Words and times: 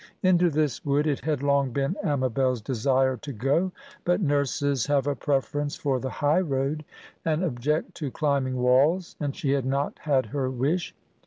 Into 0.23 0.49
this 0.49 0.83
wood 0.83 1.05
it 1.05 1.19
had 1.19 1.43
long 1.43 1.69
been 1.69 1.95
Amabel's 2.03 2.59
desire 2.59 3.17
to 3.17 3.31
go. 3.31 3.71
But 4.03 4.19
nurses 4.19 4.87
have 4.87 5.05
a 5.05 5.15
preference 5.15 5.75
for 5.75 5.99
the 5.99 6.09
high 6.09 6.39
road, 6.41 6.83
and 7.23 7.43
object 7.43 7.93
to 7.97 8.09
climbing 8.09 8.57
walls, 8.57 9.15
and 9.19 9.35
she 9.35 9.51
had 9.51 9.63
not 9.67 9.99
had 9.99 10.25
her 10.25 10.49
wish. 10.49 10.95